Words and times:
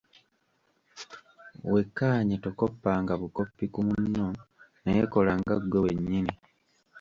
Wekkaanye 1.71 2.35
tokoppanga 2.43 3.13
bukoppi 3.21 3.65
ku 3.73 3.81
munno, 3.87 4.25
naye 4.83 5.03
kolanga 5.13 5.53
ggwe 5.63 5.79
wennyini. 5.85 6.33